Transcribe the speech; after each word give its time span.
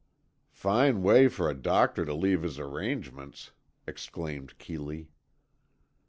"Fine 0.55 1.03
way 1.03 1.27
for 1.27 1.47
a 1.47 1.53
doctor 1.53 2.05
to 2.05 2.13
leave 2.15 2.41
his 2.41 2.57
arrangements," 2.57 3.51
exclaimed 3.85 4.57
Keeley. 4.57 5.09